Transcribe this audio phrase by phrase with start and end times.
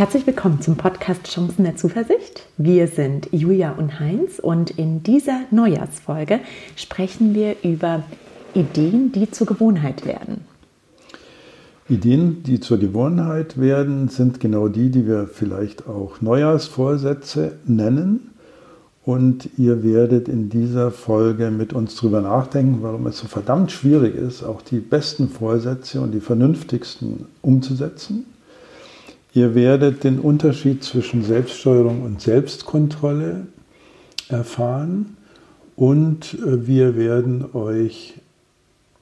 [0.00, 2.46] Herzlich willkommen zum Podcast Chancen der Zuversicht.
[2.56, 6.40] Wir sind Julia und Heinz und in dieser Neujahrsfolge
[6.74, 8.02] sprechen wir über
[8.54, 10.46] Ideen, die zur Gewohnheit werden.
[11.90, 18.30] Ideen, die zur Gewohnheit werden, sind genau die, die wir vielleicht auch Neujahrsvorsätze nennen.
[19.04, 24.14] Und ihr werdet in dieser Folge mit uns darüber nachdenken, warum es so verdammt schwierig
[24.14, 28.24] ist, auch die besten Vorsätze und die vernünftigsten umzusetzen.
[29.32, 33.46] Ihr werdet den Unterschied zwischen Selbststeuerung und Selbstkontrolle
[34.28, 35.16] erfahren
[35.76, 38.14] und äh, wir werden euch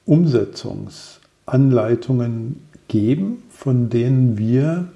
[0.04, 4.88] Umsetzungsanleitungen geben, von denen wir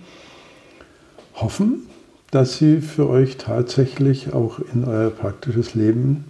[1.35, 1.87] hoffen,
[2.31, 6.27] dass sie für euch tatsächlich auch in euer praktisches Leben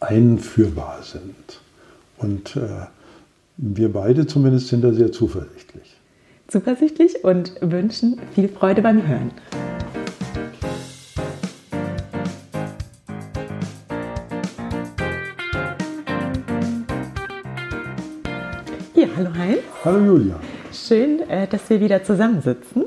[0.00, 1.60] einführbar sind.
[2.16, 2.86] Und äh,
[3.58, 5.94] wir beide zumindest sind da sehr zuversichtlich
[6.54, 9.32] zuversichtlich und wünschen viel Freude beim Hören.
[18.94, 19.58] Ja, hallo Heinz.
[19.84, 20.38] Hallo Julia.
[20.72, 22.84] Schön, äh, dass wir wieder zusammensitzen.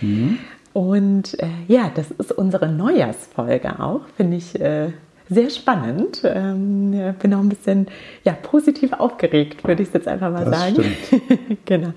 [0.00, 0.38] Mhm.
[0.72, 4.92] Und äh, ja, das ist unsere Neujahrsfolge auch, finde ich äh,
[5.28, 6.22] sehr spannend.
[6.24, 7.86] Ähm, bin auch ein bisschen
[8.24, 10.84] ja, positiv aufgeregt, würde ich es jetzt einfach mal das sagen.
[11.64, 11.92] genau.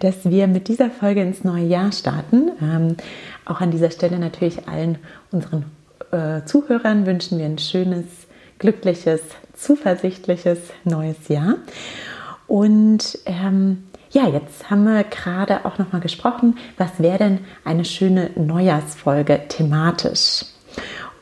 [0.00, 2.50] Dass wir mit dieser Folge ins neue Jahr starten.
[2.60, 2.96] Ähm,
[3.44, 4.98] auch an dieser Stelle natürlich allen
[5.30, 5.64] unseren
[6.12, 8.04] äh, Zuhörern wünschen wir ein schönes,
[8.58, 9.20] glückliches,
[9.54, 11.56] zuversichtliches neues Jahr.
[12.46, 18.30] Und ähm, ja, jetzt haben wir gerade auch nochmal gesprochen, was wäre denn eine schöne
[18.36, 20.44] Neujahrsfolge thematisch?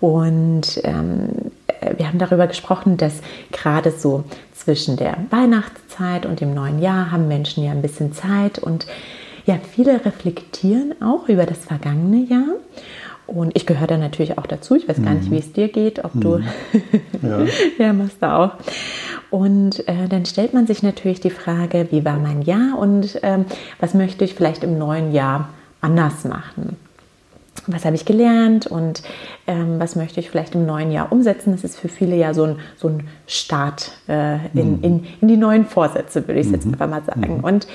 [0.00, 1.28] Und ähm,
[1.96, 3.20] wir haben darüber gesprochen, dass
[3.52, 8.58] gerade so zwischen der Weihnachtszeit und dem neuen Jahr haben Menschen ja ein bisschen Zeit
[8.58, 8.86] und
[9.46, 12.56] ja, viele reflektieren auch über das vergangene Jahr.
[13.26, 14.74] Und ich gehöre da natürlich auch dazu.
[14.74, 15.34] Ich weiß gar nicht, mhm.
[15.34, 16.38] wie es dir geht, ob du.
[16.38, 16.44] Mhm.
[17.22, 17.46] Ja.
[17.78, 18.52] ja, machst du auch.
[19.30, 23.46] Und äh, dann stellt man sich natürlich die Frage, wie war mein Jahr und ähm,
[23.80, 25.48] was möchte ich vielleicht im neuen Jahr
[25.80, 26.76] anders machen?
[27.66, 29.02] Was habe ich gelernt und
[29.46, 31.52] ähm, was möchte ich vielleicht im neuen Jahr umsetzen.
[31.52, 34.82] Das ist für viele ja so ein, so ein Start äh, in, mhm.
[34.82, 36.72] in, in, die neuen Vorsätze, würde ich jetzt mhm.
[36.72, 37.38] einfach mal sagen.
[37.38, 37.44] Mhm.
[37.44, 37.66] Und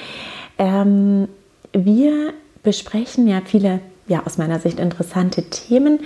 [0.57, 1.27] ähm,
[1.73, 5.99] wir besprechen ja viele, ja aus meiner Sicht interessante Themen.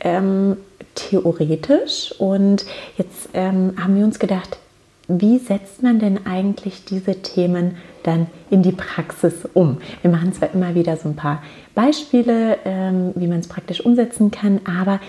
[0.00, 0.56] Ähm,
[0.94, 4.58] theoretisch und jetzt ähm, haben wir uns gedacht,
[5.06, 7.76] wie setzt man denn eigentlich diese Themen
[8.08, 9.78] dann in die Praxis um?
[10.02, 11.42] Wir machen zwar immer wieder so ein paar
[11.74, 15.00] Beispiele, ähm, wie man es praktisch umsetzen kann, aber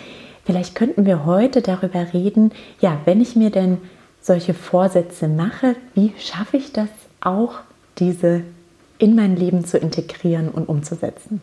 [0.45, 2.51] vielleicht könnten wir heute darüber reden,
[2.81, 3.77] ja, wenn ich mir denn
[4.21, 6.89] solche Vorsätze mache, wie schaffe ich das
[7.21, 7.55] auch,
[7.97, 8.43] diese
[8.97, 11.41] in mein Leben zu integrieren und umzusetzen?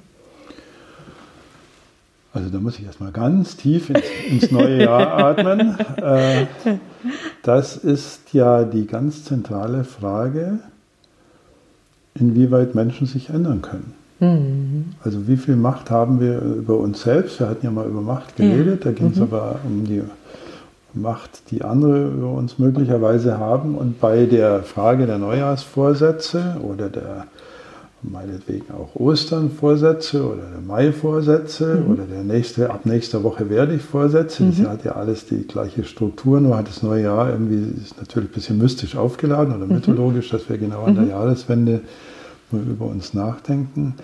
[2.36, 5.78] Also da muss ich erstmal ganz tief ins, ins neue Jahr atmen.
[5.96, 6.46] Äh,
[7.42, 10.58] das ist ja die ganz zentrale Frage,
[12.18, 13.94] inwieweit Menschen sich ändern können.
[14.20, 14.84] Mhm.
[15.02, 17.38] Also wie viel Macht haben wir über uns selbst?
[17.40, 18.90] Wir hatten ja mal über Macht geredet, ja.
[18.90, 19.22] da ging es mhm.
[19.24, 20.02] aber um die
[20.94, 23.74] Macht, die andere über uns möglicherweise haben.
[23.74, 27.26] Und bei der Frage der Neujahrsvorsätze oder der
[28.10, 31.92] meinetwegen auch Ostern-Vorsätze oder der Mai-Vorsätze mhm.
[31.92, 34.44] oder der nächste, ab nächster Woche werde ich Vorsätze.
[34.44, 34.54] Mhm.
[34.56, 38.30] Das hat ja alles die gleiche Struktur, nur hat das neue Jahr irgendwie ist natürlich
[38.30, 39.74] ein bisschen mystisch aufgeladen oder mhm.
[39.74, 41.10] mythologisch, dass wir genau an der mhm.
[41.10, 41.80] Jahreswende
[42.52, 43.94] über uns nachdenken.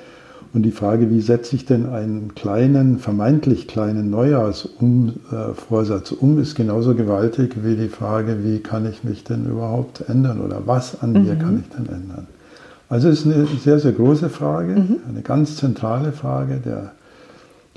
[0.55, 6.95] Und die Frage, wie setze ich denn einen kleinen, vermeintlich kleinen Neujahrsvorsatz um, ist genauso
[6.95, 11.35] gewaltig wie die Frage, wie kann ich mich denn überhaupt ändern oder was an mir
[11.35, 11.39] mhm.
[11.39, 12.27] kann ich denn ändern.
[12.93, 14.99] Also es ist eine sehr, sehr große Frage, mhm.
[15.09, 16.93] eine ganz zentrale Frage der,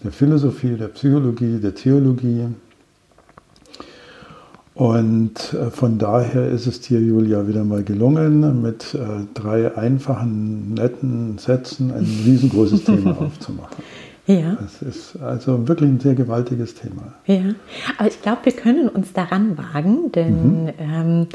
[0.04, 2.48] der Philosophie, der Psychologie, der Theologie.
[4.74, 8.98] Und äh, von daher ist es dir, Julia, wieder mal gelungen, mit äh,
[9.34, 13.84] drei einfachen, netten Sätzen ein riesengroßes Thema aufzumachen.
[14.28, 14.58] Ja.
[14.60, 17.14] Das ist also wirklich ein sehr gewaltiges Thema.
[17.26, 17.56] Ja,
[17.98, 20.72] aber ich glaube, wir können uns daran wagen, denn mhm.
[20.78, 21.28] ähm,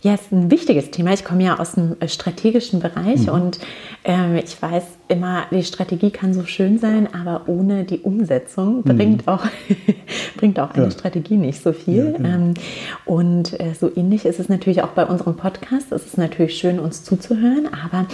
[0.00, 1.12] ja, es ist ein wichtiges Thema.
[1.12, 3.32] Ich komme ja aus dem äh, strategischen Bereich mhm.
[3.32, 3.58] und
[4.04, 8.96] äh, ich weiß immer, die Strategie kann so schön sein, aber ohne die Umsetzung mhm.
[8.96, 9.44] bringt auch,
[10.36, 10.90] bringt auch eine ja.
[10.90, 12.12] Strategie nicht so viel.
[12.12, 12.28] Ja, genau.
[12.28, 12.54] ähm,
[13.04, 15.90] und äh, so ähnlich ist es natürlich auch bei unserem Podcast.
[15.90, 18.06] Es ist natürlich schön, uns zuzuhören, aber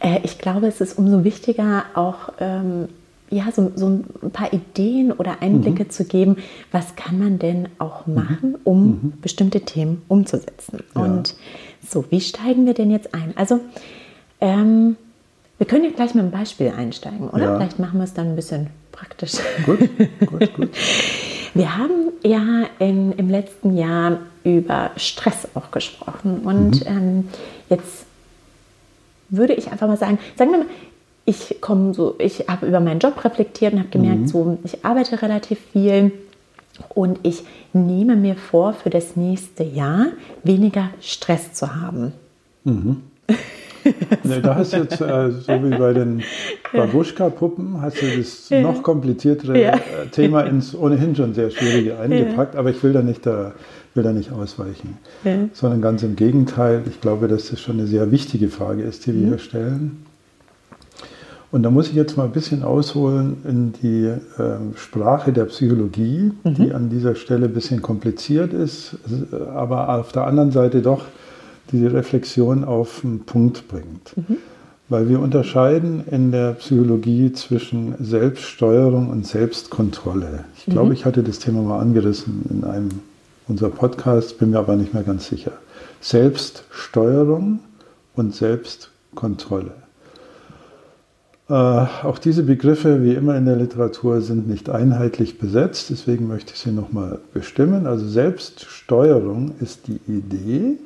[0.00, 2.88] äh, ich glaube, es ist umso wichtiger, auch ähm,
[3.30, 5.90] ja, so, so ein paar Ideen oder Einblicke mhm.
[5.90, 6.36] zu geben,
[6.72, 8.14] was kann man denn auch mhm.
[8.14, 9.12] machen, um mhm.
[9.20, 10.84] bestimmte Themen umzusetzen.
[10.94, 11.02] Ja.
[11.02, 11.34] Und
[11.86, 13.32] so, wie steigen wir denn jetzt ein?
[13.36, 13.60] Also,
[14.40, 14.96] ähm,
[15.58, 17.44] Wir können ja gleich mit einem Beispiel einsteigen, oder?
[17.44, 17.56] Ja.
[17.56, 19.32] Vielleicht machen wir es dann ein bisschen praktisch.
[19.66, 19.80] Gut,
[20.26, 20.70] gut, gut.
[21.54, 26.40] Wir haben ja in, im letzten Jahr über Stress auch gesprochen.
[26.44, 26.96] Und mhm.
[26.96, 27.28] ähm,
[27.68, 28.06] jetzt
[29.30, 30.66] würde ich einfach mal sagen, sagen wir mal,
[31.28, 34.26] ich komme so, ich habe über meinen Job reflektiert und habe gemerkt, mhm.
[34.28, 36.12] so, ich arbeite relativ viel
[36.94, 37.42] und ich
[37.74, 40.06] nehme mir vor, für das nächste Jahr
[40.42, 42.12] weniger Stress zu haben.
[42.64, 43.02] Mhm.
[44.24, 46.22] nee, da hast du jetzt, äh, so wie bei den
[46.72, 48.62] Babuschka-Puppen, hast du das ja.
[48.62, 49.74] noch kompliziertere ja.
[49.74, 52.60] Äh, Thema ins ohnehin schon sehr schwierige eingepackt, ja.
[52.60, 53.52] aber ich will da nicht, da,
[53.92, 54.96] will da nicht ausweichen,
[55.52, 56.84] sondern ganz im Gegenteil.
[56.88, 59.28] Ich glaube, dass das schon eine sehr wichtige Frage ist, die wir mhm.
[59.28, 60.07] hier stellen.
[61.50, 66.32] Und da muss ich jetzt mal ein bisschen ausholen in die äh, Sprache der Psychologie,
[66.44, 66.54] mhm.
[66.54, 68.96] die an dieser Stelle ein bisschen kompliziert ist,
[69.54, 71.04] aber auf der anderen Seite doch
[71.72, 74.16] die Reflexion auf den Punkt bringt.
[74.16, 74.36] Mhm.
[74.90, 80.44] Weil wir unterscheiden in der Psychologie zwischen Selbststeuerung und Selbstkontrolle.
[80.56, 80.72] Ich mhm.
[80.72, 82.88] glaube, ich hatte das Thema mal angerissen in einem
[83.48, 85.52] unserer Podcasts, bin mir aber nicht mehr ganz sicher.
[86.00, 87.60] Selbststeuerung
[88.14, 89.72] und Selbstkontrolle.
[91.48, 96.52] Äh, auch diese Begriffe, wie immer in der Literatur, sind nicht einheitlich besetzt, deswegen möchte
[96.52, 97.86] ich sie nochmal bestimmen.
[97.86, 100.76] Also Selbststeuerung ist die Idee,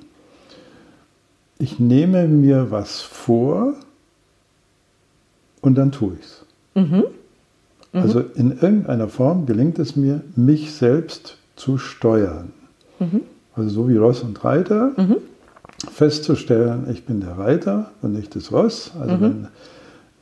[1.58, 3.74] ich nehme mir was vor
[5.60, 6.44] und dann tue ich es.
[6.74, 7.04] Mhm.
[7.92, 8.00] Mhm.
[8.00, 12.52] Also in irgendeiner Form gelingt es mir, mich selbst zu steuern.
[12.98, 13.22] Mhm.
[13.54, 15.16] Also so wie Ross und Reiter, mhm.
[15.90, 18.92] festzustellen, ich bin der Reiter und nicht das Ross.
[18.98, 19.20] Also mhm.
[19.20, 19.48] wenn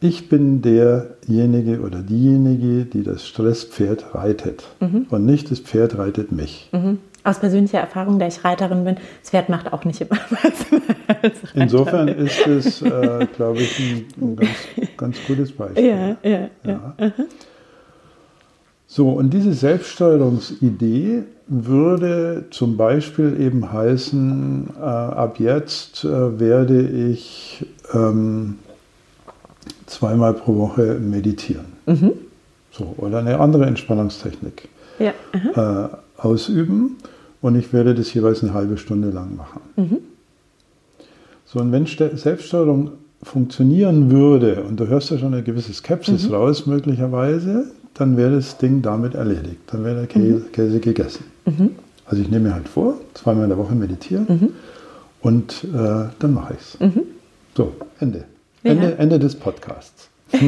[0.00, 5.06] ich bin derjenige oder diejenige, die das Stresspferd reitet mhm.
[5.10, 6.70] und nicht das Pferd reitet mich.
[6.72, 6.98] Mhm.
[7.22, 11.34] Aus persönlicher Erfahrung, da ich Reiterin bin, das Pferd macht auch nicht immer was.
[11.54, 14.50] Insofern ist es, äh, glaube ich, ein, ein ganz,
[14.96, 15.84] ganz, gutes Beispiel.
[15.84, 16.94] Ja, ja, ja.
[16.98, 17.12] ja.
[18.86, 27.66] So, und diese Selbststeuerungsidee würde zum Beispiel eben heißen, äh, ab jetzt äh, werde ich
[27.92, 28.56] ähm,
[29.90, 31.66] zweimal pro Woche meditieren.
[31.86, 32.12] Mhm.
[32.70, 35.12] So, oder eine andere Entspannungstechnik ja.
[35.32, 36.96] äh, ausüben
[37.40, 39.60] und ich werde das jeweils eine halbe Stunde lang machen.
[39.76, 39.96] Mhm.
[41.44, 42.92] So, und wenn Selbststeuerung
[43.22, 46.34] funktionieren würde, und du hörst ja schon eine gewisse Skepsis mhm.
[46.34, 47.64] raus, möglicherweise,
[47.94, 49.58] dann wäre das Ding damit erledigt.
[49.66, 50.52] Dann wäre der Käse, mhm.
[50.52, 51.24] Käse gegessen.
[51.44, 51.70] Mhm.
[52.06, 54.48] Also ich nehme mir halt vor, zweimal in der Woche meditieren mhm.
[55.20, 56.78] und äh, dann mache ich es.
[57.56, 58.24] So, Ende.
[58.62, 58.72] Ja.
[58.72, 60.10] Ende, Ende des Podcasts.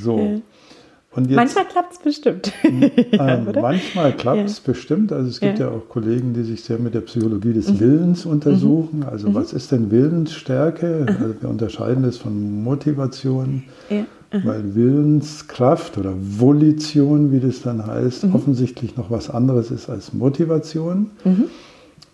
[0.00, 0.42] so.
[1.14, 2.52] Jetzt, manchmal klappt es bestimmt.
[3.12, 4.72] ja, äh, manchmal klappt es ja.
[4.72, 5.12] bestimmt.
[5.12, 5.66] Also es gibt ja.
[5.66, 5.72] ja.
[5.72, 7.80] auch Kollegen, die sich sehr mit der Psychologie des mhm.
[7.80, 9.00] Willens untersuchen.
[9.00, 9.08] Mhm.
[9.10, 9.34] Also mhm.
[9.34, 11.04] was ist denn Willensstärke?
[11.06, 13.64] Also wir unterscheiden das von Motivation,
[14.30, 18.34] weil Willenskraft oder Volition, wie das dann heißt, mhm.
[18.34, 21.10] offensichtlich noch was anderes ist als Motivation.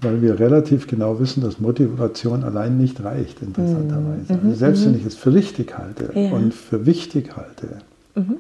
[0.00, 4.34] Mhm weil wir relativ genau wissen, dass Motivation allein nicht reicht, interessanterweise.
[4.34, 4.40] Mhm.
[4.44, 6.30] Also selbst wenn ich es für richtig halte ja.
[6.30, 7.78] und für wichtig halte.
[8.14, 8.36] Mhm.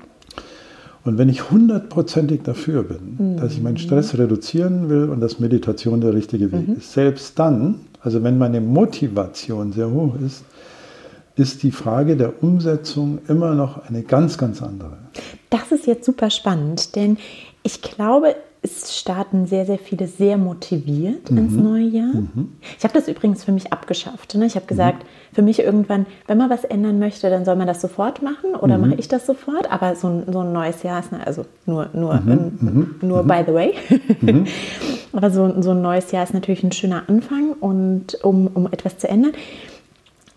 [1.04, 3.36] Und wenn ich hundertprozentig dafür bin, mhm.
[3.38, 6.76] dass ich meinen Stress reduzieren will und dass Meditation der richtige Weg mhm.
[6.76, 10.44] ist, selbst dann, also wenn meine Motivation sehr hoch ist,
[11.34, 14.96] ist die Frage der Umsetzung immer noch eine ganz, ganz andere.
[15.50, 17.16] Das ist jetzt super spannend, denn
[17.62, 18.34] ich glaube,
[18.70, 21.38] es starten sehr, sehr viele sehr motiviert mhm.
[21.38, 22.14] ins neue Jahr.
[22.14, 22.52] Mhm.
[22.76, 24.34] Ich habe das übrigens für mich abgeschafft.
[24.34, 24.46] Ne?
[24.46, 25.34] Ich habe gesagt, mhm.
[25.34, 28.78] für mich irgendwann, wenn man was ändern möchte, dann soll man das sofort machen oder
[28.78, 28.90] mhm.
[28.90, 29.70] mache ich das sofort.
[29.70, 32.58] Aber so ein, so ein neues Jahr ist, ne, also nur, nur, mhm.
[32.60, 32.94] mhm.
[33.02, 33.74] nur by the way.
[35.12, 38.98] Aber so, so ein neues Jahr ist natürlich ein schöner Anfang und um, um etwas
[38.98, 39.32] zu ändern.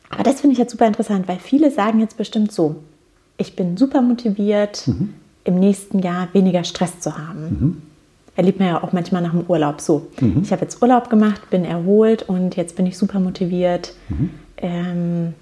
[0.10, 2.78] Aber das finde ich jetzt super interessant, weil viele sagen jetzt bestimmt so,
[3.38, 4.88] ich bin super motiviert,
[5.44, 7.82] im nächsten Jahr weniger Stress zu haben
[8.36, 10.08] erlebt man ja auch manchmal nach dem Urlaub so.
[10.20, 10.42] Mhm.
[10.44, 13.94] Ich habe jetzt Urlaub gemacht, bin erholt und jetzt bin ich super motiviert.
[14.10, 14.30] Mhm.
[14.58, 15.34] Ähm,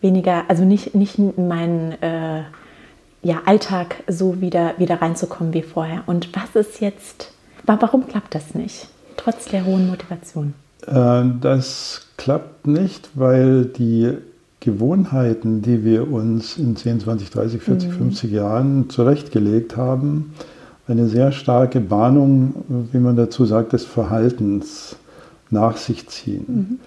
[0.00, 2.42] weniger, also nicht, nicht in meinen äh,
[3.22, 6.04] ja, Alltag so wieder, wieder reinzukommen wie vorher.
[6.06, 7.32] Und was ist jetzt,
[7.64, 10.54] warum klappt das nicht, trotz der hohen Motivation?
[10.86, 14.12] Äh, das klappt nicht, weil die
[14.60, 17.94] Gewohnheiten, die wir uns in 10, 20, 30, 40, mhm.
[17.94, 20.34] 50 Jahren zurechtgelegt haben,
[20.88, 22.54] eine sehr starke Bahnung,
[22.92, 24.96] wie man dazu sagt, des Verhaltens
[25.50, 26.44] nach sich ziehen.
[26.46, 26.78] Mhm.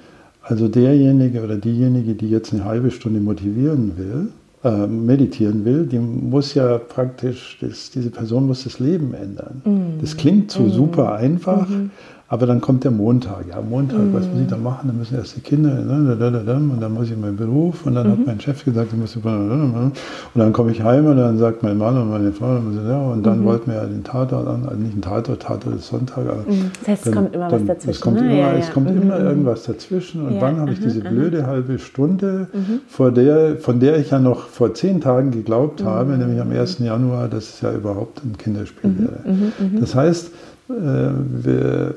[0.41, 4.29] Also derjenige oder diejenige, die jetzt eine halbe Stunde motivieren will,
[4.63, 9.61] äh, meditieren will, die muss ja praktisch, das, diese Person muss das Leben ändern.
[9.63, 10.01] Mhm.
[10.01, 10.69] Das klingt so mhm.
[10.69, 11.91] super einfach, mhm.
[12.31, 13.45] Aber dann kommt der Montag.
[13.49, 14.13] Ja, Montag, mhm.
[14.13, 14.87] was muss ich da machen?
[14.87, 17.87] Dann müssen erst die Kinder, ne, und dann muss ich meinen Beruf.
[17.87, 18.11] Und dann mhm.
[18.11, 19.91] hat mein Chef gesagt, ich muss und
[20.35, 23.45] dann komme ich heim und dann sagt mein Mann und meine Frau, und dann mhm.
[23.45, 26.29] wollten wir ja den Tatort an, also nicht einen Tatort, Tatort ist Sonntag.
[26.29, 26.69] Aber mhm.
[26.81, 27.89] das heißt, es kommt immer dann, was dazwischen.
[27.89, 28.25] Es kommt, ne?
[28.25, 28.59] immer, ja, ja.
[28.59, 29.25] Es kommt immer mhm.
[29.25, 30.27] irgendwas dazwischen.
[30.27, 32.81] Und wann habe ich diese blöde halbe Stunde, mhm.
[32.87, 36.77] vor der, von der ich ja noch vor zehn Tagen geglaubt habe, nämlich am 1.
[36.77, 39.19] Januar, dass es ja überhaupt ein Kinderspiel wäre.
[39.79, 40.31] Das heißt,
[40.69, 41.95] wir,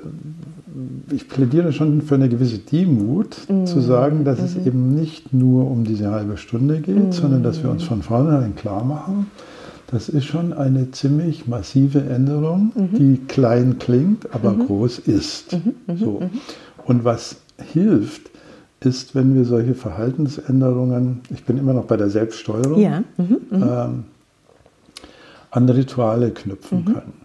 [1.11, 3.67] ich plädiere schon für eine gewisse Demut, mhm.
[3.67, 4.45] zu sagen, dass mhm.
[4.45, 7.13] es eben nicht nur um diese halbe Stunde geht, mhm.
[7.13, 9.27] sondern dass wir uns von vornherein klar machen,
[9.89, 12.97] das ist schon eine ziemlich massive Änderung, mhm.
[12.97, 14.67] die klein klingt, aber mhm.
[14.67, 15.53] groß ist.
[15.53, 15.97] Mhm.
[15.99, 16.23] So.
[16.87, 17.37] Und was
[17.73, 18.31] hilft,
[18.81, 23.05] ist, wenn wir solche Verhaltensänderungen, ich bin immer noch bei der Selbststeuerung, ja.
[23.53, 24.05] ähm,
[25.51, 27.22] an Rituale knüpfen können.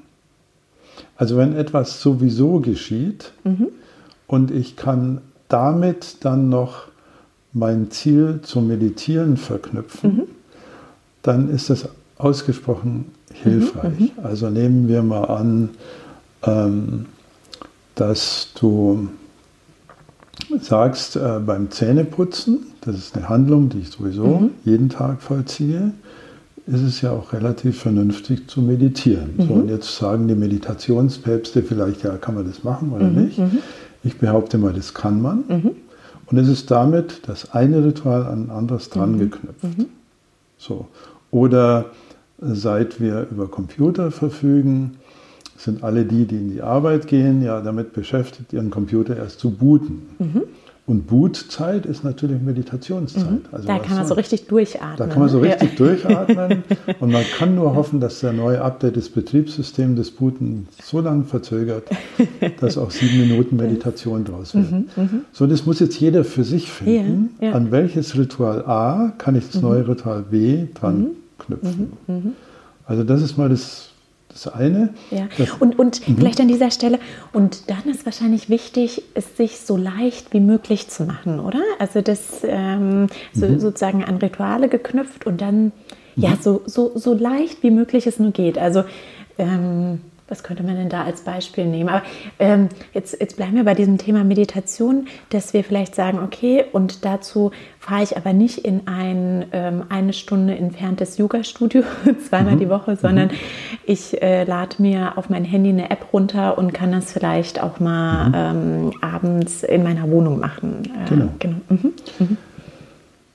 [1.17, 3.69] Also wenn etwas sowieso geschieht mhm.
[4.27, 6.87] und ich kann damit dann noch
[7.53, 10.23] mein Ziel zum Meditieren verknüpfen, mhm.
[11.23, 13.99] dann ist das ausgesprochen hilfreich.
[13.99, 14.11] Mhm.
[14.23, 15.69] Also nehmen wir mal an,
[16.43, 17.05] ähm,
[17.95, 19.09] dass du
[20.61, 24.49] sagst äh, beim Zähneputzen, das ist eine Handlung, die ich sowieso mhm.
[24.65, 25.93] jeden Tag vollziehe,
[26.67, 29.35] ist es ja auch relativ vernünftig zu meditieren.
[29.37, 29.47] Mhm.
[29.47, 33.23] So, und jetzt sagen die Meditationspäpste vielleicht, ja, kann man das machen oder mhm.
[33.23, 33.39] nicht?
[33.39, 33.59] Mhm.
[34.03, 35.43] Ich behaupte mal, das kann man.
[35.47, 35.71] Mhm.
[36.25, 39.19] Und es ist damit das eine Ritual an ein anderes dran mhm.
[39.19, 39.63] geknüpft.
[39.63, 39.85] Mhm.
[40.57, 40.87] So.
[41.31, 41.85] Oder
[42.39, 44.97] seit wir über Computer verfügen,
[45.57, 49.51] sind alle die, die in die Arbeit gehen, ja damit beschäftigt, ihren Computer erst zu
[49.51, 50.03] booten.
[50.87, 53.29] Und Bootzeit ist natürlich Meditationszeit.
[53.29, 53.41] Mhm.
[53.51, 54.95] Also da kann man so richtig durchatmen.
[54.95, 55.75] Da kann man so richtig ja.
[55.85, 56.63] durchatmen.
[57.01, 61.25] Und man kann nur hoffen, dass der neue Update des Betriebssystems des Booten so lange
[61.25, 61.89] verzögert,
[62.61, 64.71] dass auch sieben Minuten Meditation draus wird.
[64.71, 65.21] Mhm, mhm.
[65.33, 67.31] So, das muss jetzt jeder für sich finden.
[67.41, 67.53] Ja, ja.
[67.53, 69.67] An welches Ritual A kann ich das mhm.
[69.67, 71.07] neue Ritual B dran mhm.
[71.37, 71.93] knüpfen?
[72.07, 72.31] Mhm,
[72.85, 73.89] also das ist mal das
[74.45, 74.93] das eine.
[75.11, 75.27] Ja.
[75.59, 76.17] Und und mhm.
[76.17, 76.99] vielleicht an dieser Stelle,
[77.33, 81.61] und dann ist wahrscheinlich wichtig, es sich so leicht wie möglich zu machen, oder?
[81.79, 83.59] Also das ähm, so, mhm.
[83.59, 85.71] sozusagen an Rituale geknüpft und dann mhm.
[86.15, 88.57] ja so, so, so leicht wie möglich es nur geht.
[88.57, 88.83] Also
[89.37, 91.89] ähm, was könnte man denn da als Beispiel nehmen?
[91.89, 92.03] Aber
[92.39, 97.05] ähm, jetzt, jetzt bleiben wir bei diesem Thema Meditation, dass wir vielleicht sagen, okay, und
[97.05, 101.83] dazu fahre ich aber nicht in ein ähm, eine Stunde entferntes Yoga-Studio
[102.27, 102.59] zweimal mhm.
[102.59, 103.33] die Woche, sondern mhm.
[103.85, 107.79] ich äh, lade mir auf mein Handy eine App runter und kann das vielleicht auch
[107.79, 108.33] mal mhm.
[108.35, 110.83] ähm, abends in meiner Wohnung machen.
[111.05, 111.29] Äh, genau.
[111.39, 111.57] genau.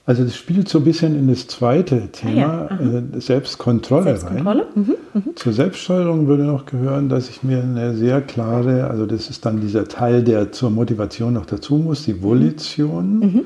[0.02, 0.06] Mhm.
[0.06, 0.06] Mhm.
[0.06, 3.20] Also das spielt so ein bisschen in das zweite Thema, ah, ja.
[3.20, 4.62] Selbstkontrolle, Selbstkontrolle?
[4.62, 4.66] rein.
[4.74, 4.94] Mhm.
[5.14, 5.36] Mhm.
[5.36, 9.60] Zur Selbststeuerung würde noch gehören, dass ich mir eine sehr klare, also das ist dann
[9.60, 13.18] dieser Teil, der zur Motivation noch dazu muss, die Volition.
[13.18, 13.40] Mhm.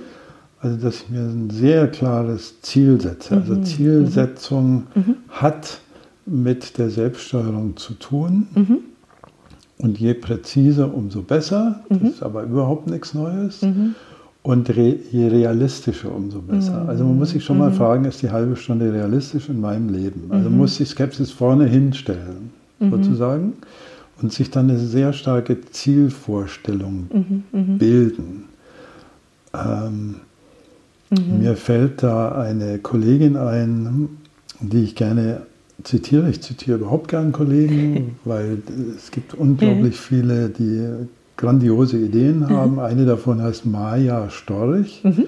[0.61, 3.37] Also dass ich mir ein sehr klares Ziel setze.
[3.37, 3.65] Also mhm.
[3.65, 5.17] Zielsetzung mhm.
[5.29, 5.81] hat
[6.25, 8.49] mit der Selbststeuerung zu tun.
[8.55, 8.79] Mhm.
[9.79, 11.81] Und je präziser, umso besser.
[11.91, 13.61] Das ist aber überhaupt nichts Neues.
[14.47, 16.85] Und re je realistischer, umso besser.
[16.85, 16.89] Mhm.
[16.89, 17.75] Also man muss sich schon mal mhm.
[17.75, 20.29] fragen, ist die halbe Stunde realistisch in meinem Leben?
[20.31, 20.59] Also mhm.
[20.59, 22.91] muss die Skepsis vorne hinstellen, mhm.
[22.93, 23.55] sozusagen,
[24.23, 27.79] und sich dann eine sehr starke Zielvorstellung mhm.
[27.79, 28.45] Bilden.
[29.53, 30.15] Ähm,
[31.11, 34.11] mir fällt da eine Kollegin ein,
[34.61, 35.41] die ich gerne
[35.83, 36.31] zitiere.
[36.31, 38.63] Ich zitiere überhaupt gern Kollegen, weil
[38.97, 40.87] es gibt unglaublich viele, die
[41.37, 42.51] grandiose Ideen mhm.
[42.51, 42.79] haben.
[42.81, 45.03] Eine davon heißt Maya Storch.
[45.05, 45.27] Mhm.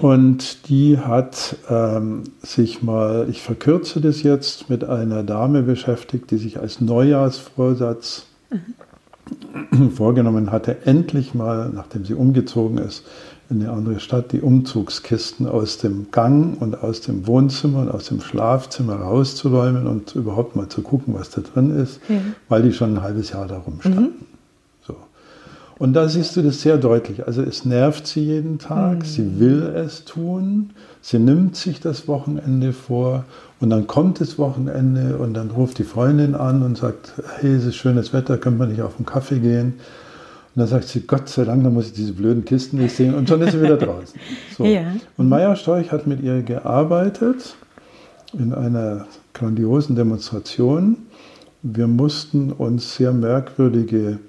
[0.00, 6.38] Und die hat ähm, sich mal, ich verkürze das jetzt, mit einer Dame beschäftigt, die
[6.38, 8.74] sich als Neujahrsvorsatz mhm.
[9.94, 13.04] vorgenommen hatte, endlich mal, nachdem sie umgezogen ist,
[13.50, 18.06] in eine andere Stadt die Umzugskisten aus dem Gang und aus dem Wohnzimmer und aus
[18.06, 22.16] dem Schlafzimmer rauszuräumen und überhaupt mal zu gucken, was da drin ist, ja.
[22.48, 24.04] weil die schon ein halbes Jahr da rumstanden.
[24.04, 24.31] Mhm.
[25.82, 27.26] Und da siehst du das sehr deutlich.
[27.26, 29.04] Also es nervt sie jeden Tag, mhm.
[29.04, 30.70] sie will es tun,
[31.00, 33.24] sie nimmt sich das Wochenende vor
[33.58, 37.64] und dann kommt das Wochenende und dann ruft die Freundin an und sagt, hey, es
[37.64, 39.72] ist schönes Wetter, können wir nicht auf den Kaffee gehen?
[40.54, 43.16] Und dann sagt sie, Gott sei Dank, dann muss ich diese blöden Kisten nicht sehen.
[43.16, 44.20] Und schon ist sie wieder draußen.
[44.56, 44.64] So.
[44.64, 44.84] Ja.
[45.16, 47.56] Und Meier Storch hat mit ihr gearbeitet
[48.38, 50.98] in einer grandiosen Demonstration.
[51.64, 54.20] Wir mussten uns sehr merkwürdige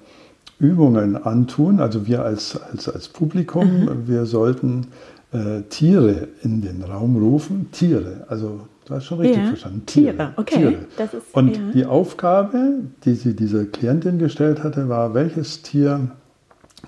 [0.63, 3.81] Übungen antun, also wir als, als, als Publikum.
[3.83, 4.07] Mhm.
[4.07, 4.87] Wir sollten
[5.33, 7.67] äh, Tiere in den Raum rufen.
[7.71, 9.83] Tiere, also du hast schon richtig Ja, verstanden.
[9.85, 11.61] Tiere, okay, das ist- Und ja.
[11.73, 16.07] die Aufgabe, die sie dieser Klientin gestellt hatte, war, welches Tier,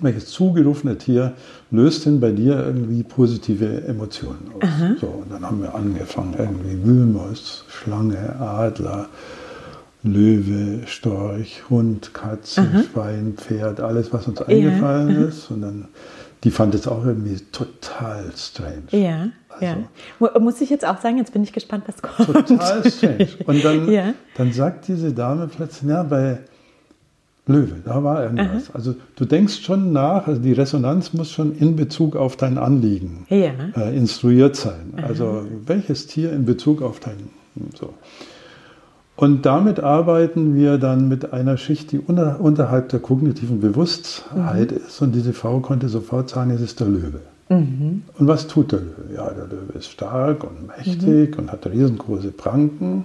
[0.00, 1.32] welches zugerufene Tier
[1.70, 5.00] löst denn bei dir irgendwie positive Emotionen aus?
[5.00, 9.08] So, und dann haben wir angefangen, irgendwie Wühlmaus, Schlange, Adler,
[10.06, 15.50] Löwe, Storch, Hund, Katze, Schwein, Pferd, alles, was uns eingefallen ist.
[15.50, 15.88] Und dann,
[16.44, 18.84] die fand es auch irgendwie total strange.
[18.92, 19.28] Ja,
[19.60, 19.76] ja.
[20.18, 22.46] Mu- Muss ich jetzt auch sagen, jetzt bin ich gespannt, was kommt.
[22.48, 23.28] Total strange.
[23.46, 24.14] Und dann, Ja.
[24.36, 26.38] dann sagt diese Dame plötzlich, ja, bei
[27.48, 28.74] Löwe, da war irgendwas.
[28.74, 33.24] Also du denkst schon nach, also die Resonanz muss schon in Bezug auf dein Anliegen
[33.28, 33.52] Ja.
[33.76, 34.94] äh, instruiert sein.
[35.00, 37.30] Also welches Tier in Bezug auf dein
[37.78, 37.94] so.
[39.16, 45.00] Und damit arbeiten wir dann mit einer Schicht, die unter, unterhalb der kognitiven Bewusstheit ist.
[45.00, 47.20] Und diese Frau konnte sofort sagen, es ist der Löwe.
[47.48, 49.14] Und was tut der Löwe?
[49.14, 53.04] Ja, der Löwe ist stark und mächtig und hat riesengroße Pranken.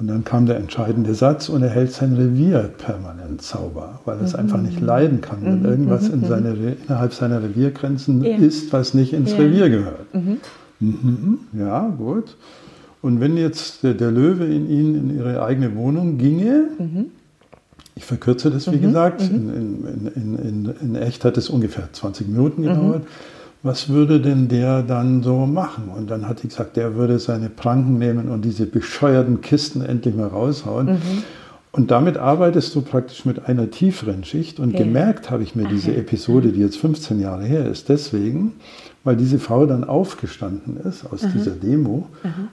[0.00, 4.24] Und dann kam der entscheidende Satz und er hält sein Revier permanent sauber, weil er
[4.24, 6.54] es einfach nicht leiden kann, wenn irgendwas in seine,
[6.88, 8.36] innerhalb seiner Reviergrenzen Ja.
[8.38, 9.38] ist, was nicht ins Ja.
[9.38, 10.12] Revier gehört.
[10.80, 11.38] Mhm.
[11.52, 12.36] Ja, gut.
[13.02, 16.68] Und wenn jetzt der, der Löwe in ihn in ihre eigene Wohnung ginge,
[17.96, 22.28] ich verkürze das wie gesagt, in, in, in, in, in echt hat es ungefähr 20
[22.28, 23.02] Minuten gedauert.
[23.64, 25.84] Was würde denn der dann so machen?
[25.94, 30.16] Und dann hat sie gesagt, der würde seine Pranken nehmen und diese bescheuerten Kisten endlich
[30.16, 30.98] mal raushauen.
[31.70, 34.58] Und damit arbeitest du praktisch mit einer tieferen Schicht.
[34.58, 34.78] Und Ja.
[34.80, 38.54] gemerkt habe ich mir diese Episode, die jetzt 15 Jahre her ist, deswegen,
[39.04, 42.06] weil diese Frau dann aufgestanden ist aus dieser Demo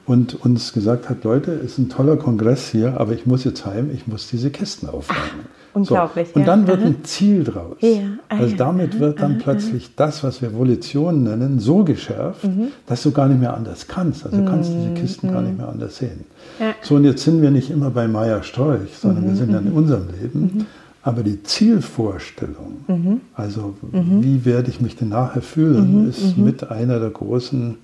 [0.05, 3.91] und uns gesagt hat, Leute, ist ein toller Kongress hier, aber ich muss jetzt heim,
[3.93, 5.45] ich muss diese Kisten aufräumen.
[5.73, 6.45] unglaublich, Und ja.
[6.47, 6.87] dann wird Aha.
[6.87, 7.77] ein Ziel draus.
[7.81, 8.57] Ja, ah, also ja.
[8.57, 12.69] damit wird dann plötzlich das, was wir Volition nennen, so geschärft, Mhm.
[12.87, 14.25] dass du gar nicht mehr anders kannst.
[14.25, 16.25] Also du kannst diese Kisten gar nicht mehr anders sehen.
[16.59, 16.73] Ja.
[16.81, 19.59] So, und jetzt sind wir nicht immer bei Meier Storch, sondern Mhm, wir sind ja
[19.59, 20.65] in unserem Leben.
[21.01, 23.21] Aber die Zielvorstellung, Mhm.
[23.33, 26.43] also wie werde ich mich denn nachher fühlen, ist mhm.
[26.43, 27.77] mit einer der großen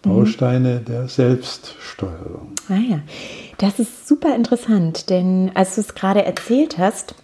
[0.00, 2.52] Bausteine der Selbststeuerung.
[2.68, 3.00] Ah ja,
[3.58, 7.14] das ist super interessant, denn als du es gerade erzählt hast,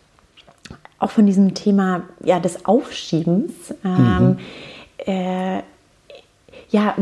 [0.99, 3.53] auch von diesem Thema ja, des Aufschiebens,
[3.85, 4.37] ähm,
[4.99, 5.63] äh,
[6.71, 6.95] ja,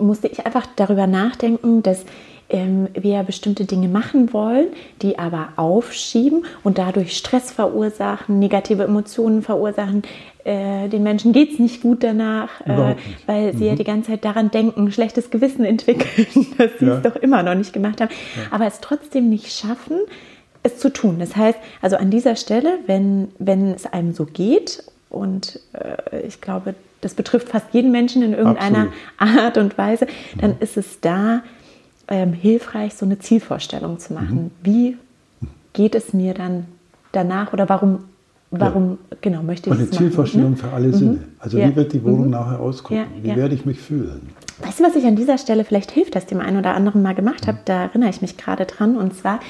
[0.00, 2.04] musste ich einfach darüber nachdenken, dass
[2.48, 4.68] ähm, wir bestimmte Dinge machen wollen,
[5.02, 10.02] die aber aufschieben und dadurch Stress verursachen, negative Emotionen verursachen.
[10.44, 12.94] Äh, den Menschen geht es nicht gut danach, äh,
[13.26, 16.26] weil sie ja die ganze Zeit daran denken, schlechtes Gewissen entwickeln,
[16.58, 16.96] dass sie Ja.
[16.98, 18.10] es doch immer noch nicht gemacht haben,
[18.52, 19.98] aber es trotzdem nicht schaffen,
[20.62, 21.16] es zu tun.
[21.18, 26.40] Das heißt, also an dieser Stelle, wenn, wenn es einem so geht, und äh, ich
[26.40, 30.06] glaube, das betrifft fast jeden Menschen in irgendeiner Art und Weise,
[30.40, 31.42] dann ist es da
[32.08, 34.50] ähm, hilfreich, so eine Zielvorstellung zu machen.
[34.62, 34.96] Wie
[35.72, 36.66] geht es mir dann
[37.12, 38.00] danach oder warum,
[38.50, 40.06] warum genau möchte ich Und eine es machen?
[40.06, 40.56] Zielvorstellung ne?
[40.56, 41.24] für alle Sinne.
[41.38, 41.68] Also Ja.
[41.68, 42.96] wie wird die Wohnung nachher ausgucken?
[42.96, 43.36] Ja, Wie ja.
[43.36, 44.30] werde ich mich fühlen?
[44.62, 47.14] Weißt du, was ich an dieser Stelle vielleicht hilft, das dem einen oder anderen mal
[47.14, 47.58] gemacht habe?
[47.64, 48.96] Da erinnere ich mich gerade dran.
[48.96, 49.40] Und zwar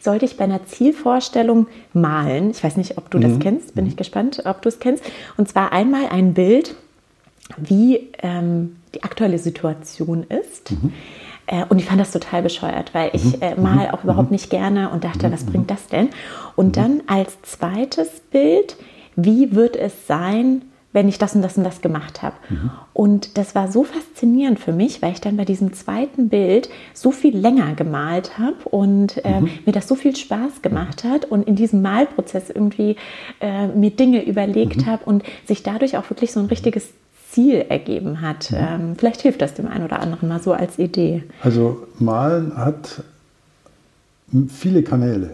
[0.00, 2.50] sollte ich bei einer Zielvorstellung malen.
[2.50, 3.74] Ich weiß nicht, ob du das kennst.
[3.74, 5.04] Bin ich gespannt, ob du es kennst.
[5.36, 6.74] Und zwar einmal ein Bild,
[7.58, 10.72] wie ähm, die aktuelle Situation ist.
[11.46, 14.90] Äh, und ich fand das total bescheuert, weil ich äh, mal auch überhaupt nicht gerne
[14.90, 16.10] und dachte, was bringt das denn?
[16.56, 18.76] Und dann als zweites Bild,
[19.16, 20.62] wie wird es sein,
[20.94, 22.36] wenn ich das und das und das gemacht habe.
[22.92, 27.10] Und das war so faszinierend für mich, weil ich dann bei diesem zweiten Bild so
[27.10, 31.56] viel länger gemalt habe und äh, mir das so viel Spaß gemacht hat und in
[31.56, 32.94] diesem Malprozess irgendwie
[33.40, 36.92] äh, mir Dinge überlegt habe und sich dadurch auch wirklich so ein richtiges
[37.34, 38.52] Ziel ergeben hat.
[38.54, 41.24] Ähm, vielleicht hilft das dem einen oder anderen mal so als Idee.
[41.42, 43.02] Also Malen hat
[44.48, 45.30] viele Kanäle,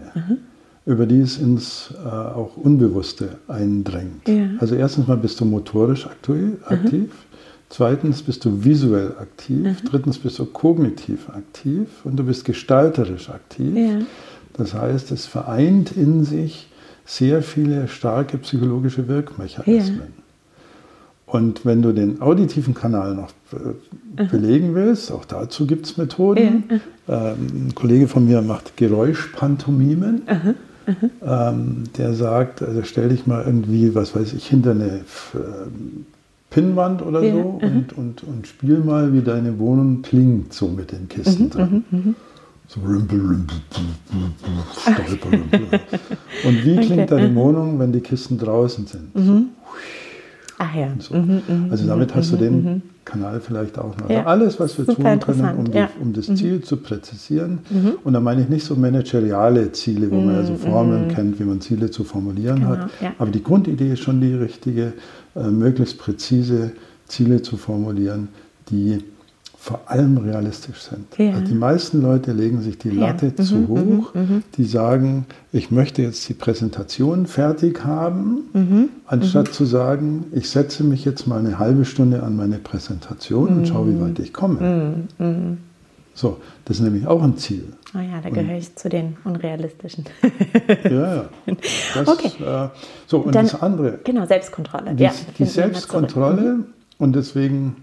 [0.86, 4.26] über die es ins äh, auch Unbewusste eindringt.
[4.28, 4.48] Ja.
[4.58, 7.10] Also erstens mal bist du motorisch aktu- aktiv,
[7.68, 13.76] zweitens bist du visuell aktiv, drittens bist du kognitiv aktiv und du bist gestalterisch aktiv.
[13.76, 13.98] Ja.
[14.54, 16.66] Das heißt, es vereint in sich
[17.04, 20.19] sehr viele starke psychologische Wirkmechanismen.
[21.32, 26.64] Und wenn du den auditiven Kanal noch äh, belegen willst, auch dazu gibt es Methoden.
[27.08, 30.22] Ähm, ein Kollege von mir macht Geräuschpantomimen.
[31.24, 35.38] Ähm, der sagt, also stell dich mal irgendwie, was weiß ich, hinter eine äh,
[36.50, 40.90] Pinnwand oder Ja, so und, und, und spiel mal, wie deine Wohnung klingt, so mit
[40.90, 41.84] den Kisten drin.
[42.66, 43.56] So rümpel, rümpel,
[44.80, 45.80] stolper, rümpel.
[46.44, 49.08] Und wie klingt deine Wohnung, wenn die Kisten draußen sind?
[49.12, 49.42] So,
[50.62, 50.88] Ach ja.
[50.98, 51.14] So.
[51.14, 52.82] Mhm, mhm, also damit hast du mhm, den mhm.
[53.06, 54.10] Kanal vielleicht auch noch.
[54.10, 55.88] Also alles, was wir Super tun können, um, die, ja.
[55.98, 57.60] um das Ziel zu präzisieren.
[58.04, 61.44] Und da meine ich nicht so manageriale Ziele, wo man ja so Formeln kennt, wie
[61.44, 62.90] man Ziele zu formulieren genau, hat.
[63.00, 63.14] Ja.
[63.18, 64.92] Aber die Grundidee ist schon die richtige,
[65.34, 66.72] äh, möglichst präzise
[67.06, 68.28] Ziele zu formulieren,
[68.68, 69.02] die
[69.62, 71.06] vor allem realistisch sind.
[71.18, 71.34] Ja.
[71.34, 73.44] Also die meisten Leute legen sich die Latte ja.
[73.44, 74.14] zu mhm, hoch.
[74.14, 79.52] Mhm, mhm, die sagen, ich möchte jetzt die Präsentation fertig haben, mhm, anstatt mhm.
[79.52, 83.88] zu sagen, ich setze mich jetzt mal eine halbe Stunde an meine Präsentation und schaue,
[83.88, 85.06] wie weit ich komme.
[85.18, 85.58] Mhm,
[86.14, 87.74] so, das ist nämlich auch ein Ziel.
[87.94, 90.04] Oh ja, da gehöre ich zu den unrealistischen.
[90.84, 91.24] ja, ja.
[91.94, 92.30] Das, okay.
[92.42, 92.68] Äh,
[93.06, 93.98] so, und Dann, das andere.
[94.04, 94.94] Genau, Selbstkontrolle.
[94.94, 96.60] Die, ja, die Selbstkontrolle
[96.98, 97.76] und deswegen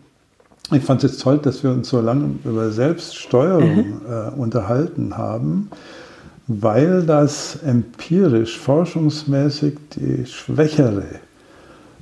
[0.72, 4.02] ich fand es jetzt toll, dass wir uns so lange über Selbststeuerung mhm.
[4.10, 5.70] äh, unterhalten haben,
[6.48, 11.04] weil das empirisch, forschungsmäßig die schwächere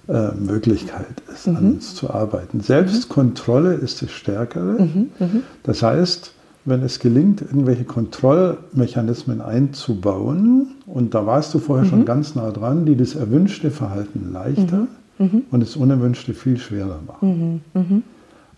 [0.07, 1.55] äh, Möglichkeit ist, mhm.
[1.55, 2.61] an uns zu arbeiten.
[2.61, 3.83] Selbstkontrolle mhm.
[3.83, 4.81] ist die stärkere.
[4.81, 5.09] Mhm.
[5.19, 5.43] Mhm.
[5.63, 6.31] Das heißt,
[6.65, 12.05] wenn es gelingt, irgendwelche Kontrollmechanismen einzubauen, und da warst du vorher schon mhm.
[12.05, 17.61] ganz nah dran, die das erwünschte Verhalten leichter und das Unerwünschte viel schwerer machen.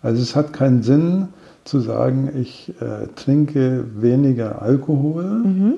[0.02, 1.28] Also es hat keinen Sinn
[1.64, 5.74] zu sagen, ich äh, trinke weniger Alkohol mhm.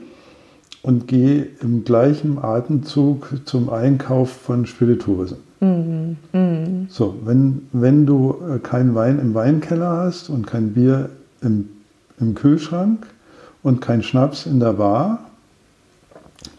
[0.83, 5.38] und gehe im gleichen Atemzug zum Einkauf von Spirituosen.
[5.61, 6.16] Mhm.
[6.33, 6.87] Mhm.
[6.88, 11.11] So, wenn, wenn du äh, keinen Wein im Weinkeller hast und kein Bier
[11.42, 11.68] im,
[12.18, 13.06] im Kühlschrank
[13.62, 15.26] und kein Schnaps in der Bar,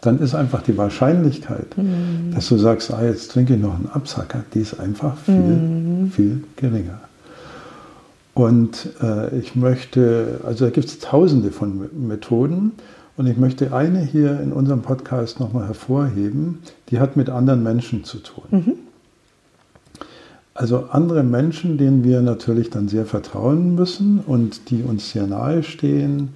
[0.00, 2.32] dann ist einfach die Wahrscheinlichkeit, mhm.
[2.34, 6.10] dass du sagst, ah, jetzt trinke ich noch einen Absacker, die ist einfach viel, mhm.
[6.10, 7.00] viel geringer.
[8.34, 12.72] Und äh, ich möchte, also da gibt es tausende von Methoden
[13.16, 18.04] und ich möchte eine hier in unserem Podcast nochmal hervorheben, die hat mit anderen Menschen
[18.04, 18.44] zu tun.
[18.50, 18.74] Mhm.
[20.54, 25.62] Also andere Menschen, denen wir natürlich dann sehr vertrauen müssen und die uns sehr nahe
[25.62, 26.30] stehen,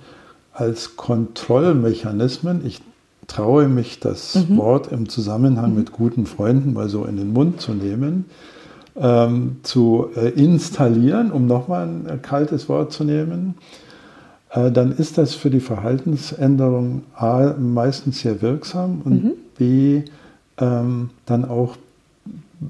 [0.53, 2.65] als Kontrollmechanismen.
[2.65, 2.81] Ich
[3.27, 4.57] traue mich, das mhm.
[4.59, 5.79] Wort im Zusammenhang mhm.
[5.79, 8.27] mit guten Freunden mal so in den Mund zu nehmen
[8.99, 13.55] ähm, zu äh, installieren, um nochmal ein äh, kaltes Wort zu nehmen,
[14.51, 19.33] äh, dann ist das für die Verhaltensänderung A, meistens sehr wirksam und mhm.
[19.59, 20.03] B,
[20.59, 21.77] ähm, dann auch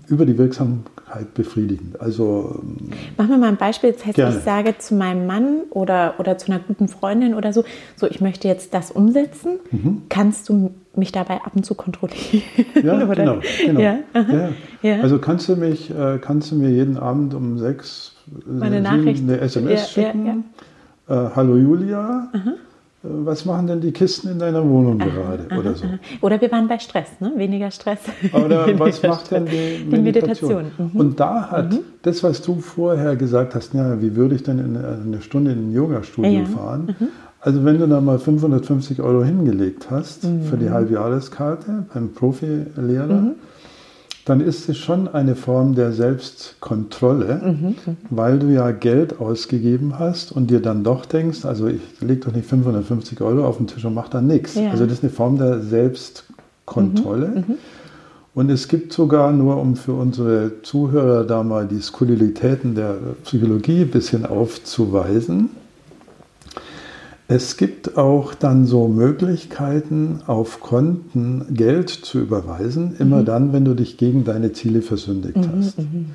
[0.09, 2.01] über die Wirksamkeit befriedigend.
[2.01, 2.61] Also
[3.17, 3.93] Machen wir mal ein Beispiel.
[3.93, 4.37] Das heißt, gerne.
[4.37, 8.21] ich sage zu meinem Mann oder, oder zu einer guten Freundin oder so, so ich
[8.21, 9.61] möchte jetzt das umsetzen.
[9.71, 10.03] Mhm.
[10.09, 12.43] Kannst du mich dabei ab und zu kontrollieren?
[12.83, 13.39] Ja, genau.
[13.65, 13.81] genau.
[13.81, 14.49] Ja, ja.
[14.83, 18.81] ja, Also kannst du mich, äh, kannst du mir jeden Abend um sechs äh, Meine
[18.81, 19.23] Nachricht.
[19.23, 20.45] eine SMS schicken?
[21.09, 22.29] Äh, Hallo Julia.
[22.33, 22.53] Aha
[23.09, 25.85] was machen denn die Kisten in deiner Wohnung aha, gerade aha, oder so?
[26.21, 27.33] Oder wir waren bei Stress, ne?
[27.37, 28.01] weniger Stress.
[28.33, 29.91] Oder was macht denn die Meditation?
[29.91, 30.65] Die Meditation.
[30.79, 31.01] Mhm.
[31.01, 31.81] Und da hat mhm.
[32.03, 35.71] das, was du vorher gesagt hast, ja, wie würde ich denn in eine Stunde in
[35.71, 36.97] ein Yoga-Studio fahren?
[36.99, 37.09] Mhm.
[37.40, 40.72] Also wenn du da mal 550 Euro hingelegt hast für die mhm.
[40.72, 43.35] Halbjahreskarte beim Profilehrer, mhm
[44.27, 47.75] dann ist es schon eine Form der Selbstkontrolle, mhm.
[48.11, 52.33] weil du ja Geld ausgegeben hast und dir dann doch denkst, also ich lege doch
[52.33, 54.57] nicht 550 Euro auf den Tisch und mache dann nichts.
[54.57, 54.70] Ja.
[54.72, 57.29] Also das ist eine Form der Selbstkontrolle.
[57.29, 57.35] Mhm.
[57.37, 57.55] Mhm.
[58.35, 63.83] Und es gibt sogar, nur um für unsere Zuhörer da mal die Skurrilitäten der Psychologie
[63.83, 65.51] ein bisschen aufzuweisen,
[67.29, 73.25] es gibt auch dann so Möglichkeiten, auf Konten Geld zu überweisen, immer mhm.
[73.25, 75.79] dann, wenn du dich gegen deine Ziele versündigt mhm, hast.
[75.79, 76.07] Mhm.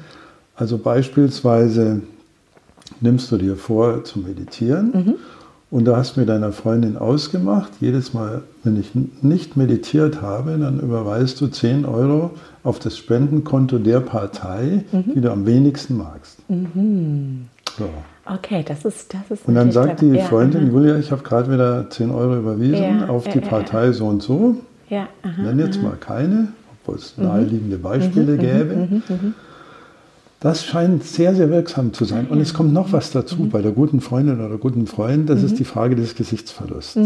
[0.55, 2.01] Also beispielsweise
[3.01, 5.13] nimmst du dir vor zu meditieren mhm.
[5.69, 10.57] und da hast du mit deiner Freundin ausgemacht, jedes Mal, wenn ich nicht meditiert habe,
[10.59, 12.31] dann überweist du 10 Euro
[12.63, 15.13] auf das Spendenkonto der Partei, mhm.
[15.13, 16.37] die du am wenigsten magst.
[17.77, 17.83] Mhm.
[17.83, 17.89] So.
[18.33, 19.47] Okay, das ist das ist.
[19.47, 23.07] Und dann sagt die Freundin ja, Julia, ich habe gerade wieder 10 Euro überwiesen ja,
[23.07, 24.57] auf die Partei so und so.
[24.89, 25.89] Ja, aha, Nenn jetzt aha.
[25.89, 27.25] mal keine, obwohl es mhm.
[27.25, 28.75] naheliegende Beispiele mhm, mhm gäbe.
[28.75, 29.33] Mhm, mhm,
[30.41, 32.25] das scheint sehr, sehr wirksam zu sein.
[32.27, 35.59] Und es kommt noch was dazu bei der guten Freundin oder guten Freund, das ist
[35.59, 36.97] die Frage des Gesichtsverlusts.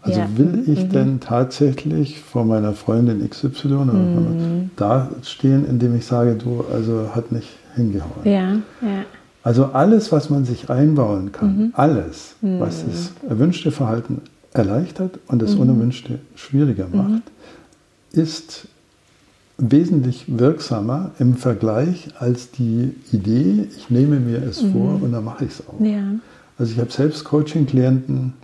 [0.00, 6.64] Also will ich denn tatsächlich vor meiner Freundin XY da stehen, indem ich sage, du,
[6.72, 8.24] also hat nicht hingehauen.
[8.24, 8.99] Ja, ja.
[9.42, 11.70] Also alles, was man sich einbauen kann, mhm.
[11.74, 12.60] alles, mhm.
[12.60, 14.20] was das erwünschte Verhalten
[14.52, 15.60] erleichtert und das mhm.
[15.60, 16.96] Unerwünschte schwieriger mhm.
[16.96, 17.22] macht,
[18.12, 18.68] ist
[19.56, 25.02] wesentlich wirksamer im Vergleich als die Idee, ich nehme mir es vor mhm.
[25.02, 25.80] und dann mache ich es auch.
[25.80, 26.02] Ja.
[26.58, 28.34] Also ich habe selbst Coaching-Klienten,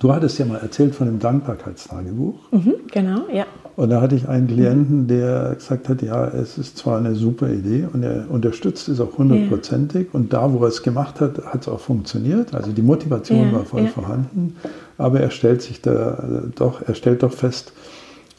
[0.00, 2.52] Du hattest ja mal erzählt von dem Dankbarkeitstagebuch.
[2.52, 3.44] Mhm, genau, ja.
[3.76, 7.50] Und da hatte ich einen Klienten, der gesagt hat, ja, es ist zwar eine super
[7.50, 10.06] Idee und er unterstützt es auch hundertprozentig.
[10.06, 10.10] Ja.
[10.12, 12.54] Und da, wo er es gemacht hat, hat es auch funktioniert.
[12.54, 13.88] Also die Motivation ja, war voll ja.
[13.88, 14.56] vorhanden.
[14.96, 17.72] Aber er stellt sich da doch, er stellt doch fest,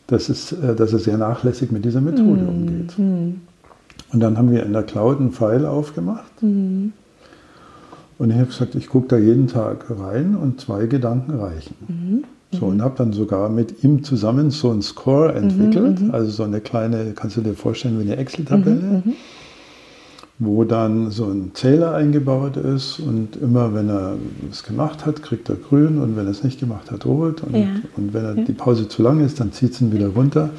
[0.08, 2.50] dass, es, äh, dass er sehr nachlässig mit dieser Methode mhm.
[2.50, 2.98] umgeht.
[2.98, 3.42] Mhm.
[4.14, 6.42] Und dann haben wir in der Cloud einen Pfeil aufgemacht.
[6.42, 6.94] Mhm.
[8.18, 11.76] Und ich habe gesagt, ich gucke da jeden Tag rein und zwei Gedanken reichen.
[11.88, 12.24] Mhm.
[12.58, 16.44] So, und habe dann sogar mit ihm zusammen so einen Score entwickelt, mhm, also so
[16.44, 18.76] eine kleine, kannst du dir vorstellen, wie eine Excel-Tabelle.
[18.76, 19.14] Mhm, mhm
[20.38, 24.18] wo dann so ein Zähler eingebaut ist und immer wenn er
[24.52, 27.42] es gemacht hat, kriegt er grün und wenn er es nicht gemacht hat, rot.
[27.42, 27.68] Und, ja.
[27.96, 28.44] und wenn er, ja.
[28.44, 30.50] die Pause zu lang ist, dann zieht es ihn wieder runter.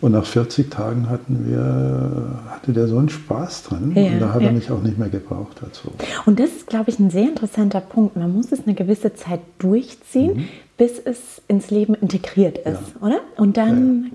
[0.00, 4.34] Und nach 40 Tagen hatten wir, hatte der so einen Spaß dran ja, und da
[4.34, 5.88] hat er mich auch nicht mehr gebraucht dazu.
[6.26, 8.14] Und das ist, glaube ich, ein sehr interessanter Punkt.
[8.14, 10.48] Man muss es eine gewisse Zeit durchziehen, mhm.
[10.76, 13.20] bis es ins Leben integriert ist, oder?
[13.36, 14.12] Und dann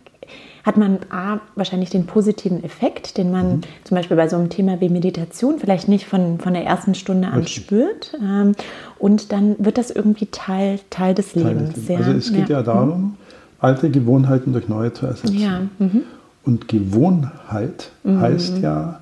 [0.63, 3.61] hat man A, wahrscheinlich den positiven Effekt, den man mhm.
[3.83, 7.29] zum Beispiel bei so einem Thema wie Meditation vielleicht nicht von, von der ersten Stunde
[7.29, 7.63] an Richtig.
[7.63, 8.17] spürt.
[8.21, 8.53] Ähm,
[8.97, 11.73] und dann wird das irgendwie Teil, Teil des Teil Lebens.
[11.73, 12.07] Des Lebens.
[12.07, 13.13] Also es geht ja, ja darum, mhm.
[13.59, 15.37] alte Gewohnheiten durch neue zu ersetzen.
[15.37, 15.61] Ja.
[15.79, 16.03] Mhm.
[16.43, 18.19] Und Gewohnheit mhm.
[18.19, 18.99] heißt ja,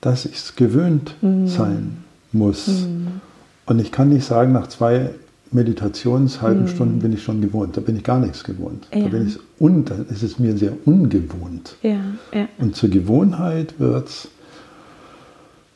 [0.00, 1.46] dass ich es gewöhnt mhm.
[1.46, 2.66] sein muss.
[2.68, 3.20] Mhm.
[3.66, 5.10] Und ich kann nicht sagen, nach zwei
[5.52, 6.68] Meditationshalben mhm.
[6.68, 7.76] Stunden bin ich schon gewohnt.
[7.76, 8.86] Da bin ich gar nichts gewohnt.
[8.92, 9.02] Ja.
[9.02, 11.76] Da bin ich un, dann ist es mir sehr ungewohnt.
[11.82, 12.00] Ja,
[12.32, 12.48] ja.
[12.58, 14.28] Und zur Gewohnheit wird es,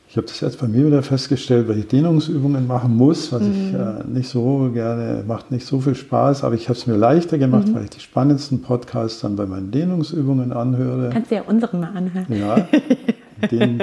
[0.09, 3.51] ich habe das jetzt bei mir wieder festgestellt, weil ich Dehnungsübungen machen muss, was mhm.
[3.51, 6.95] ich äh, nicht so gerne, macht nicht so viel Spaß, aber ich habe es mir
[6.95, 7.75] leichter gemacht, mhm.
[7.75, 11.09] weil ich die spannendsten Podcasts dann bei meinen Dehnungsübungen anhöre.
[11.11, 12.25] Kannst du ja unseren mal anhören.
[12.29, 12.67] Ja.
[13.51, 13.77] Den,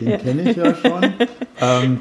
[0.00, 0.16] den ja.
[0.18, 1.04] kenne ich ja schon.
[1.60, 1.98] Ähm,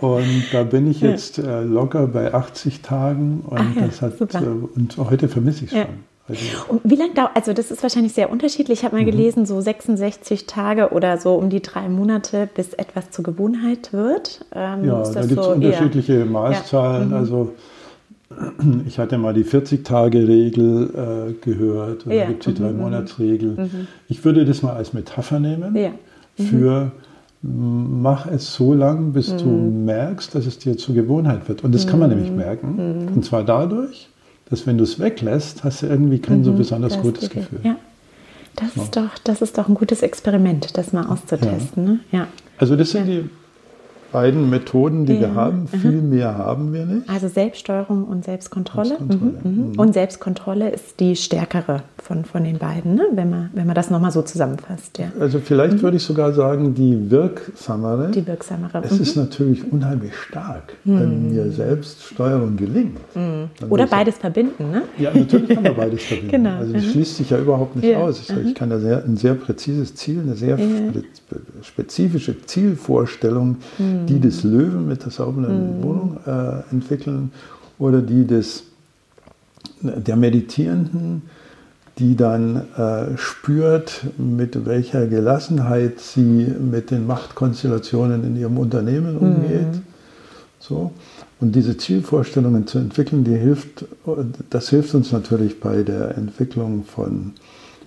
[0.00, 4.34] und da bin ich jetzt äh, locker bei 80 Tagen und, Ach ja, das hat,
[4.34, 5.84] äh, und heute vermisse ich es ja.
[5.84, 5.94] schon.
[6.28, 8.80] Also, und wie lange dauert, also das ist wahrscheinlich sehr unterschiedlich.
[8.80, 9.10] Ich habe mal mhm.
[9.10, 14.44] gelesen, so 66 Tage oder so um die drei Monate, bis etwas zur Gewohnheit wird.
[14.52, 16.26] Ähm, ja, da gibt es so unterschiedliche eher?
[16.26, 17.08] Maßzahlen.
[17.08, 17.14] Mhm.
[17.14, 17.54] Also
[18.86, 22.26] ich hatte mal die 40-Tage-Regel äh, gehört, oder ja.
[22.26, 22.66] gibt es die mhm.
[22.66, 23.50] Drei-Monats-Regel.
[23.50, 23.86] Mhm.
[24.08, 25.90] Ich würde das mal als Metapher nehmen ja.
[26.36, 26.44] mhm.
[26.44, 26.92] für
[27.42, 29.38] mach es so lang, bis mhm.
[29.38, 31.64] du merkst, dass es dir zur Gewohnheit wird.
[31.64, 32.36] Und das kann man nämlich mhm.
[32.36, 33.04] merken.
[33.06, 33.14] Mhm.
[33.14, 34.08] Und zwar dadurch,
[34.50, 37.60] dass wenn du es weglässt, hast du irgendwie kein so besonders gutes Gefühl.
[37.62, 37.76] Ja.
[38.56, 38.82] Das, so.
[38.82, 41.84] ist doch, das ist doch ein gutes Experiment, das mal auszutesten.
[41.84, 42.00] Ne?
[42.10, 42.26] Ja.
[42.58, 43.28] Also das sind die
[44.12, 45.68] beiden Methoden, die wir haben.
[45.68, 47.08] Viel mehr haben wir nicht.
[47.08, 48.88] Also Selbststeuerung und Selbstkontrolle.
[48.88, 49.32] Selbstkontrolle.
[49.42, 49.50] Mhm.
[49.50, 49.70] Mhm.
[49.72, 49.78] mhm.
[49.78, 53.02] Und Selbstkontrolle ist die stärkere von, von den beiden, ne?
[53.14, 54.98] wenn, man, wenn man das nochmal so zusammenfasst.
[54.98, 55.10] Ja.
[55.18, 55.82] Also vielleicht mhm.
[55.82, 58.12] würde ich sogar sagen, die wirksamere.
[58.12, 58.80] Die wirksamere.
[58.84, 59.22] Es ist mhm.
[59.22, 61.34] natürlich unheimlich stark, wenn mhm.
[61.34, 62.98] mir Selbststeuerung gelingt.
[63.68, 64.70] Oder beides sagen, verbinden.
[64.70, 64.82] Ne?
[64.98, 66.30] Ja, natürlich kann man beides verbinden.
[66.30, 66.56] genau.
[66.58, 67.98] Also das schließt sich ja überhaupt nicht ja.
[67.98, 68.20] aus.
[68.20, 70.56] Ich, ich kann da sehr, ein sehr präzises Ziel, eine sehr
[71.62, 75.82] spezifische Zielvorstellung die des Löwen mit der sauberen mhm.
[75.82, 77.32] Wohnung äh, entwickeln
[77.78, 78.62] oder die des,
[79.80, 81.22] der Meditierenden,
[81.98, 89.20] die dann äh, spürt, mit welcher Gelassenheit sie mit den Machtkonstellationen in ihrem Unternehmen mhm.
[89.20, 89.72] umgeht.
[89.72, 89.82] Mhm.
[90.58, 90.92] So.
[91.40, 93.86] Und diese Zielvorstellungen zu entwickeln, die hilft,
[94.50, 97.32] das hilft uns natürlich bei der Entwicklung von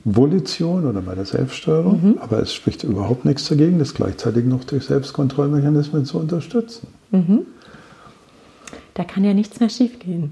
[0.05, 2.17] Volition oder bei der Selbststeuerung, mhm.
[2.19, 6.87] aber es spricht überhaupt nichts dagegen, das gleichzeitig noch durch Selbstkontrollmechanismen zu unterstützen.
[7.11, 7.41] Mhm.
[8.93, 10.31] Da kann ja nichts mehr schiefgehen,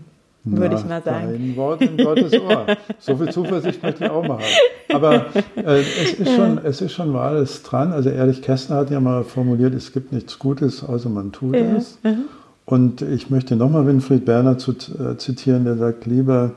[0.52, 1.34] würde ich mal sagen.
[1.34, 2.66] Ein Wort in Gottes Ohr.
[3.00, 4.94] so viel Zuversicht möchte ich auch mal haben.
[4.94, 7.92] Aber äh, es, ist schon, es ist schon wahres dran.
[7.92, 11.76] Also Erich Kästner hat ja mal formuliert, es gibt nichts Gutes, außer man tut ja.
[11.76, 12.00] es.
[12.04, 12.26] Mhm.
[12.66, 16.52] Und ich möchte nochmal Winfried Berner zu, äh, zitieren, der sagt, lieber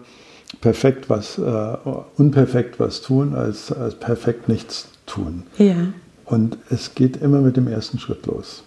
[0.60, 1.76] perfekt was, äh,
[2.16, 5.44] unperfekt was tun, als, als perfekt nichts tun.
[5.58, 5.76] Ja.
[6.24, 8.64] Und es geht immer mit dem ersten Schritt los.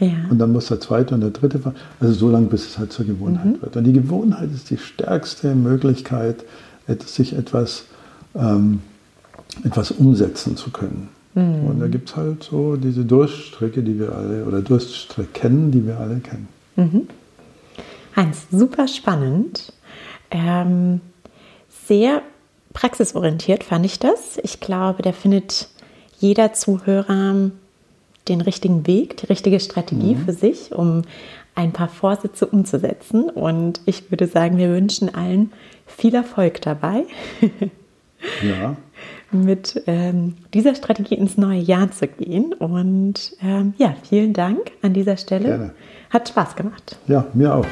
[0.00, 0.12] Ja.
[0.30, 1.60] Und dann muss der zweite und der dritte,
[1.98, 3.62] also so lange, bis es halt zur Gewohnheit mhm.
[3.62, 3.76] wird.
[3.76, 6.44] Und die Gewohnheit ist die stärkste Möglichkeit,
[7.04, 7.84] sich etwas,
[8.34, 8.80] ähm,
[9.64, 11.08] etwas umsetzen zu können.
[11.34, 11.66] Mhm.
[11.66, 15.98] Und da gibt es halt so diese Durststrecke, die wir alle, oder Durststrecken, die wir
[15.98, 16.48] alle kennen.
[16.76, 17.08] Mhm.
[18.14, 19.72] Hans, super spannend.
[20.30, 21.00] Ähm,
[21.86, 22.22] sehr
[22.72, 24.38] praxisorientiert fand ich das.
[24.42, 25.68] Ich glaube, da findet
[26.18, 27.50] jeder Zuhörer
[28.28, 30.24] den richtigen Weg, die richtige Strategie mhm.
[30.24, 31.02] für sich, um
[31.54, 33.30] ein paar Vorsätze umzusetzen.
[33.30, 35.52] Und ich würde sagen, wir wünschen allen
[35.86, 37.04] viel Erfolg dabei.
[38.42, 38.76] ja.
[39.30, 42.52] mit ähm, dieser Strategie ins neue Jahr zu gehen.
[42.52, 45.48] Und ähm, ja, vielen Dank an dieser Stelle.
[45.48, 45.74] Gerne.
[46.10, 46.96] Hat Spaß gemacht.
[47.06, 47.66] Ja, mir auch.